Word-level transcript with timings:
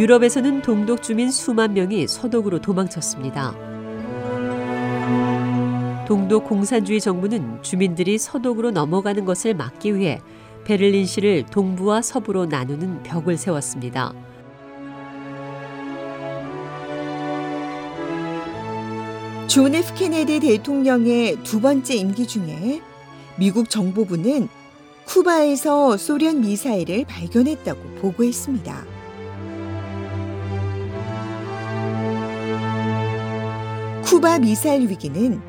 유럽에서는 0.00 0.62
동독 0.62 1.02
주민 1.02 1.30
수만 1.30 1.74
명이 1.74 2.08
서독으로 2.08 2.62
도망쳤습니다. 2.62 3.54
동독 6.08 6.46
공산주의 6.46 7.02
정부는 7.02 7.62
주민들이 7.62 8.16
서독으로 8.16 8.70
넘어가는 8.70 9.26
것을 9.26 9.52
막기 9.54 9.94
위해 9.94 10.22
베를린시를 10.64 11.44
동부와 11.50 12.00
서부로 12.00 12.46
나누는 12.46 13.02
벽을 13.02 13.36
세웠습니다. 13.36 14.14
존 19.48 19.74
F 19.74 19.94
케네디 19.96 20.40
대통령의 20.40 21.42
두 21.44 21.60
번째 21.60 21.94
임기 21.96 22.26
중에 22.26 22.80
미국 23.36 23.68
정보부는 23.68 24.48
쿠바에서 25.04 25.98
소련 25.98 26.40
미사일을 26.40 27.04
발견했다고 27.04 27.96
보고했습니다. 28.00 28.89
쿠바 34.20 34.40
미사일 34.40 34.90
위기는 34.90 35.40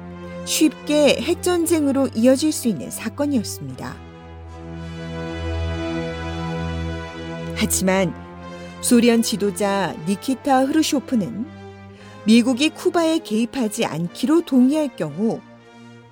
쉽게 0.46 1.18
핵전쟁으로 1.20 2.08
이어질 2.16 2.54
수 2.54 2.70
있는 2.70 2.90
사건이었습니다. 2.90 3.98
하지만 7.58 8.16
소련 8.80 9.24
지도자 9.24 9.94
니키타 10.08 10.68
흐르쇼프는 10.68 11.46
미국이 12.24 12.70
쿠바에 12.70 13.20
개입하지 13.20 13.84
않기로 13.84 14.46
동의할 14.46 14.96
경우 14.96 15.42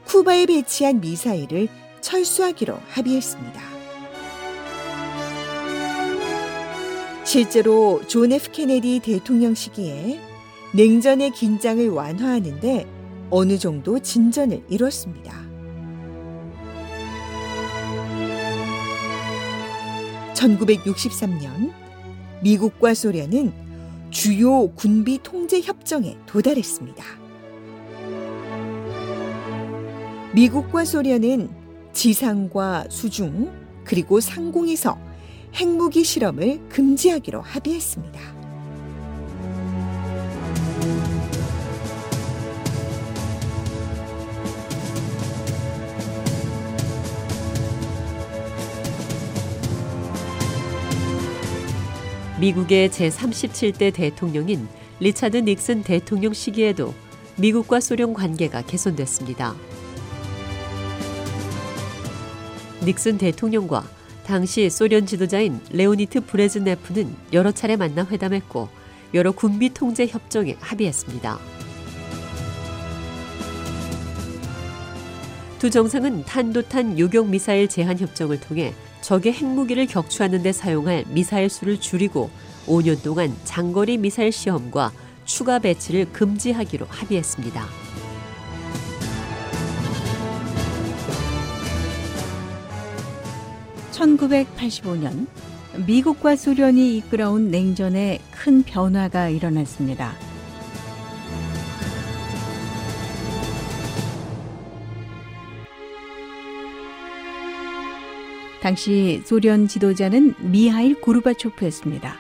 쿠바에 0.06 0.46
배치한 0.48 1.00
미사일을 1.00 1.70
철수하기로 2.02 2.78
합의했습니다. 2.90 3.62
실제로 7.24 8.02
존 8.08 8.34
F 8.34 8.52
케네디 8.52 9.00
대통령 9.00 9.56
시기에 9.56 10.29
냉전의 10.74 11.32
긴장을 11.32 11.90
완화하는데 11.90 12.86
어느 13.32 13.58
정도 13.58 14.00
진전을 14.00 14.64
이뤘습니다. 14.70 15.34
1963년 20.34 21.72
미국과 22.42 22.94
소련은 22.94 23.52
주요 24.12 24.68
군비 24.74 25.20
통제 25.22 25.60
협정에 25.60 26.18
도달했습니다. 26.26 27.04
미국과 30.34 30.86
소련은 30.86 31.50
지상과 31.94 32.86
수중 32.90 33.52
그리고 33.84 34.20
상공에서 34.20 34.98
핵무기 35.56 36.04
실험을 36.04 36.70
금지하기로 36.70 37.42
합의했습니다. 37.42 38.39
미국의 52.40 52.88
제37대 52.90 53.94
대통령인 53.94 54.66
리차드 55.02 55.38
닉슨 55.38 55.84
대통령 55.84 56.32
시기에도 56.32 56.94
미국과 57.36 57.82
소련 57.82 58.14
관계가 58.14 58.62
개선됐습니다. 58.62 59.56
닉슨 62.86 63.18
대통령과 63.18 63.84
당시 64.26 64.70
소련 64.70 65.06
지도자인 65.06 65.60
레오니트 65.72 66.22
브레즈네프는 66.22 67.14
여러 67.34 67.52
차례 67.52 67.76
만나 67.76 68.06
회담했고 68.06 68.70
여러 69.14 69.34
군비 69.34 69.74
통제 69.74 70.08
협정에 70.08 70.56
합의했습니다. 70.62 71.40
두 75.60 75.70
정상은 75.70 76.24
탄도탄 76.24 76.98
요격 76.98 77.28
미사일 77.28 77.68
제한 77.68 78.00
협정을 78.00 78.40
통해 78.40 78.74
적의 79.10 79.34
핵무기를 79.34 79.88
격추하는 79.88 80.44
데 80.44 80.52
사용할 80.52 81.04
미사일 81.08 81.50
수를 81.50 81.80
줄이고 81.80 82.30
5년 82.68 83.02
동안 83.02 83.36
장거리 83.44 83.98
미사일 83.98 84.32
시험과 84.32 84.92
추가 85.26 85.58
배치를 85.58 86.14
금지하기로 86.14 86.86
합의했습니다. 86.88 87.66
(1985년) 93.94 95.26
미국과 95.88 96.36
소련이 96.36 96.96
이끌어온 96.98 97.50
냉전에 97.50 98.20
큰 98.30 98.62
변화가 98.62 99.30
일어났습니다. 99.30 100.29
당시 108.62 109.22
소련 109.24 109.68
지도자는 109.68 110.36
미하일 110.40 111.00
고르바초프였습니다. 111.00 112.16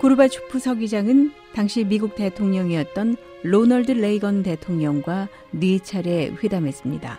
고르바초프 0.00 0.58
서기장은 0.58 1.32
당시 1.52 1.84
미국 1.84 2.14
대통령이었던 2.14 3.16
로널드 3.42 3.92
레이건 3.92 4.42
대통령과 4.42 5.28
네 5.50 5.78
차례 5.78 6.30
회담했습니다. 6.42 7.18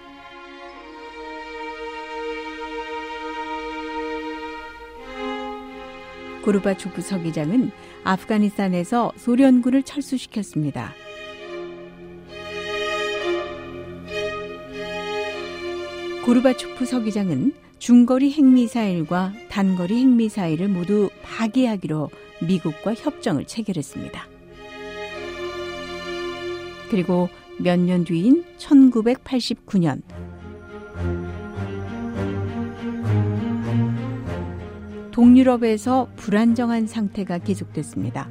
고르바초프 6.43 7.01
서기장은 7.01 7.71
아프가니스탄에서 8.03 9.11
소련군을 9.15 9.83
철수시켰습니다. 9.83 10.93
고르바초프 16.31 16.85
서기장은 16.85 17.51
중거리 17.77 18.31
핵미사일과 18.31 19.33
단거리 19.49 19.99
핵미사일을 19.99 20.69
모두 20.69 21.09
파기하기로 21.23 22.09
미국과 22.47 22.93
협정을 22.93 23.43
체결했습니다. 23.43 24.27
그리고 26.89 27.27
몇 27.59 27.77
년 27.77 28.05
뒤인 28.05 28.45
1989년 28.57 30.03
동유럽에서 35.11 36.07
불안정한 36.15 36.87
상태가 36.87 37.39
계속됐습니다. 37.39 38.29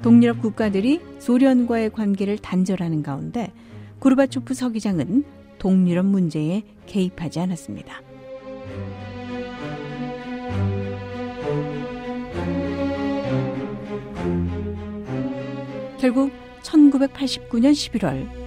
동유럽 0.00 0.40
국가들이 0.42 1.00
소련과의 1.18 1.90
관계를 1.90 2.38
단절하는 2.38 3.02
가운데 3.02 3.52
고르바초프 3.98 4.54
서기장은 4.54 5.24
동유럽 5.58 6.06
문제에 6.06 6.62
개입하지 6.86 7.40
않았습니다. 7.40 8.02
결국 15.98 16.30
1989년 16.62 17.72
11월 17.72 18.46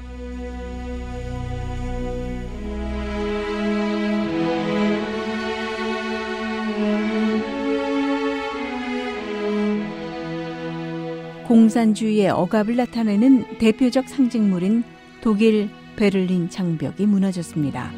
공산주의의 11.47 12.29
억압을 12.29 12.75
나타내는 12.75 13.57
대표적 13.57 14.07
상징물인 14.07 14.83
독일 15.21 15.69
베를린 15.95 16.49
장벽이 16.49 17.05
무너졌습니다. 17.05 17.91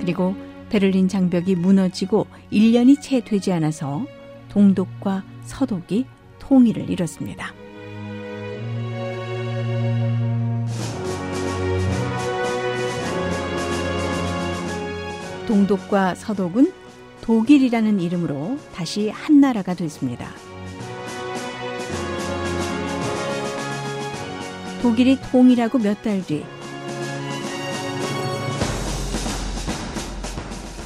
그리고 0.00 0.34
베를린 0.70 1.06
장벽이 1.06 1.54
무너지고 1.54 2.26
1년이 2.50 3.00
채 3.00 3.20
되지 3.20 3.52
않아서 3.52 4.06
동독과 4.48 5.22
서독이 5.44 6.06
통일을 6.38 6.90
이뤘습니다. 6.90 7.54
동독과 15.46 16.14
서독은 16.14 16.81
독일이라는 17.22 18.00
이름으로 18.00 18.58
다시 18.74 19.08
한 19.08 19.40
나라가 19.40 19.74
됐습니다. 19.74 20.28
독일이 24.82 25.16
통일하고 25.30 25.78
몇 25.78 26.02
달 26.02 26.20
뒤 26.26 26.44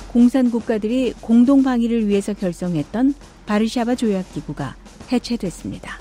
공산 0.08 0.50
국가들이 0.50 1.14
공동 1.20 1.62
방위를 1.62 2.06
위해서 2.08 2.32
결성했던 2.32 3.14
바르샤바 3.46 3.94
조약 3.96 4.32
기구가 4.32 4.76
해체됐습니다. 5.12 5.98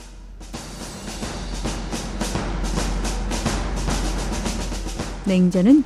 냉전은 5.25 5.83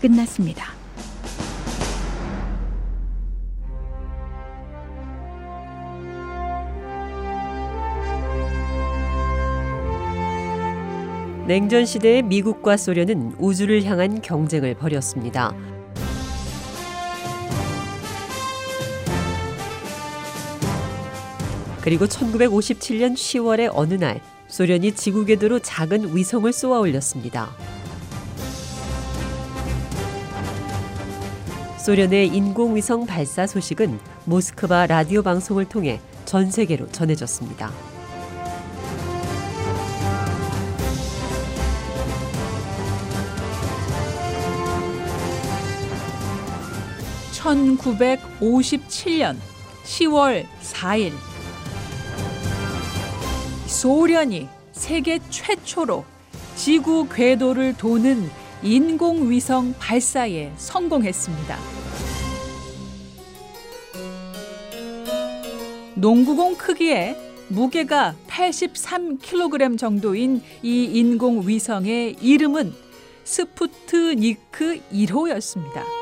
끝났습니다. 0.00 0.79
냉전 11.46 11.84
시대의 11.84 12.22
미국과 12.22 12.76
소련은 12.76 13.34
우주를 13.38 13.84
향한 13.84 14.20
경쟁을 14.22 14.74
벌였습니다. 14.74 15.54
그리고 21.80 22.06
1957년 22.06 23.14
10월의 23.14 23.70
어느 23.72 23.94
날 23.94 24.20
소련이 24.48 24.92
지구 24.92 25.24
궤도로 25.24 25.60
작은 25.60 26.14
위성을 26.14 26.52
쏘아 26.52 26.78
올렸습니다. 26.80 27.50
소련의 31.78 32.28
인공위성 32.28 33.06
발사 33.06 33.46
소식은 33.46 33.98
모스크바 34.26 34.86
라디오 34.86 35.22
방송을 35.22 35.64
통해 35.64 36.00
전 36.26 36.50
세계로 36.50 36.86
전해졌습니다. 36.88 37.89
(1957년 47.40 49.36
10월 49.84 50.44
4일) 50.62 51.12
소련이 53.66 54.48
세계 54.72 55.18
최초로 55.30 56.04
지구 56.54 57.08
궤도를 57.08 57.76
도는 57.76 58.30
인공위성 58.62 59.74
발사에 59.78 60.52
성공했습니다. 60.56 61.56
농구공 65.94 66.56
크기에 66.56 67.16
무게가 67.48 68.14
83kg 68.26 69.78
정도인 69.78 70.42
이 70.62 70.84
인공위성의 70.84 72.16
이름은 72.20 72.72
스푸트니크 73.24 74.80
1호였습니다. 74.92 75.99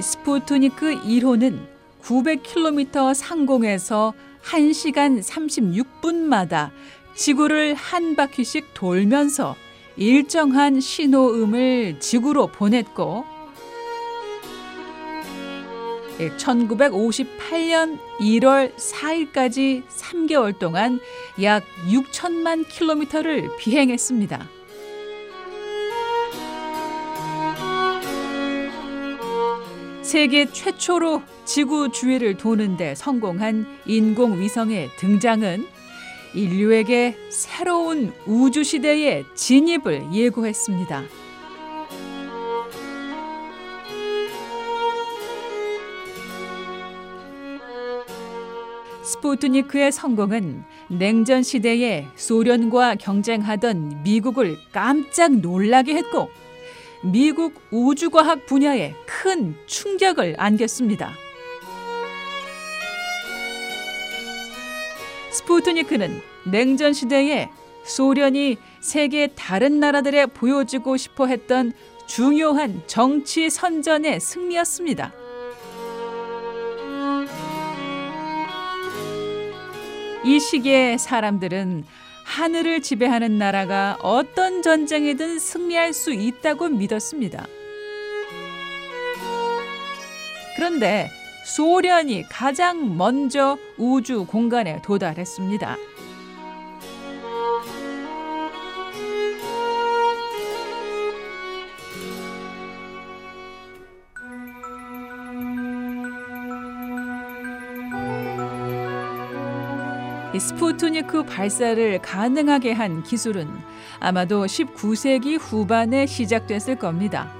스푸트니크 0.00 1.02
1호는 1.02 1.58
900km 2.02 3.14
상공에서 3.14 4.14
1시간 4.44 5.22
36분마다 5.22 6.70
지구를 7.14 7.74
한 7.74 8.14
바퀴씩 8.14 8.74
돌면서 8.74 9.56
일정한 9.96 10.80
신호음을 10.80 11.98
지구로 12.00 12.48
보냈고 12.48 13.24
1958년 16.18 17.98
1월 18.20 18.74
4일까지 18.76 19.82
3개월 19.86 20.58
동안 20.58 21.00
약 21.42 21.64
6천만 21.88 22.66
킬로미터를 22.68 23.50
비행했습니다. 23.58 24.55
세계 30.16 30.50
최초로 30.50 31.20
지구 31.44 31.92
주위를 31.92 32.38
도는데 32.38 32.94
성공한 32.94 33.66
인공위성의 33.84 34.88
등장은 34.98 35.66
인류에게 36.32 37.14
새로운 37.28 38.14
우주 38.24 38.64
시대의 38.64 39.26
진입을 39.34 40.14
예고했습니다. 40.14 41.02
스푸트니크의 49.02 49.92
성공은 49.92 50.64
냉전 50.88 51.42
시대에 51.42 52.06
소련과 52.16 52.94
경쟁하던 52.94 54.02
미국을 54.02 54.56
깜짝 54.72 55.36
놀라게 55.40 55.94
했고 55.94 56.30
미국 57.12 57.62
우주과학 57.70 58.46
분야에 58.46 58.92
큰 59.06 59.54
충격을 59.66 60.34
안겼습니다. 60.38 61.12
스푸트니크는 65.30 66.20
냉전 66.50 66.92
시대에 66.92 67.48
소련이 67.84 68.56
세계 68.80 69.28
다른 69.28 69.78
나라들에 69.78 70.26
보여주고 70.26 70.96
싶어 70.96 71.26
했던 71.26 71.72
중요한 72.08 72.82
정치 72.88 73.50
선전의 73.50 74.18
승리였습니다. 74.18 75.12
이 80.24 80.40
시기에 80.40 80.98
사람들은 80.98 81.84
하늘을 82.26 82.82
지배하는 82.82 83.38
나라가 83.38 83.96
어떤 84.02 84.60
전쟁이든 84.60 85.38
승리할 85.38 85.92
수 85.92 86.12
있다고 86.12 86.68
믿었습니다. 86.68 87.46
그런데 90.56 91.08
소련이 91.46 92.24
가장 92.28 92.96
먼저 92.98 93.56
우주 93.78 94.26
공간에 94.26 94.82
도달했습니다. 94.82 95.76
스푸트니크 110.38 111.24
발사를 111.24 112.00
가능하게 112.02 112.72
한 112.72 113.02
기술은 113.02 113.48
아마도 114.00 114.44
19세기 114.46 115.38
후반에 115.40 116.06
시작됐을 116.06 116.76
겁니다. 116.76 117.32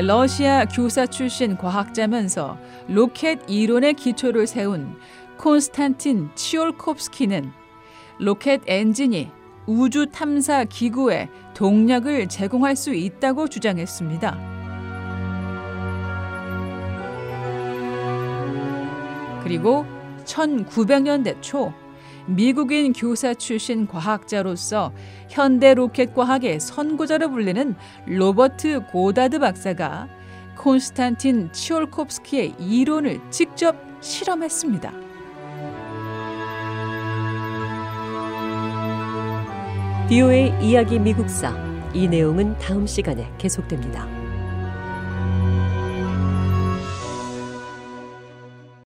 러시아 0.00 0.64
교사 0.64 1.06
출신 1.06 1.56
과학자면서 1.56 2.58
로켓 2.88 3.40
이론의 3.46 3.94
기초를 3.94 4.46
세운 4.46 4.96
콘스탄틴 5.36 6.30
치올콥스키는 6.34 7.52
로켓 8.18 8.62
엔진이 8.66 9.30
우주 9.66 10.06
탐사 10.06 10.64
기구에 10.64 11.28
동력을 11.54 12.28
제공할 12.28 12.74
수 12.74 12.94
있다고 12.94 13.48
주장했습니다. 13.48 14.51
그리고 19.52 19.84
1900년대 20.24 21.42
초 21.42 21.74
미국인 22.24 22.94
교사 22.94 23.34
출신 23.34 23.86
과학자로서 23.86 24.94
현대 25.28 25.74
로켓 25.74 26.14
과학의 26.14 26.58
선구자로 26.58 27.30
불리는 27.30 27.74
로버트 28.06 28.86
고다드 28.86 29.40
박사가 29.40 30.08
콘스탄틴 30.56 31.52
치올콥스키의 31.52 32.54
이론을 32.60 33.20
직접 33.28 33.76
실험했습니다. 34.00 34.90
비오의 40.08 40.58
이야기 40.62 40.98
미국사 40.98 41.52
이 41.92 42.08
내용은 42.08 42.56
다음 42.56 42.86
시간에 42.86 43.30
계속됩니다. 43.36 44.21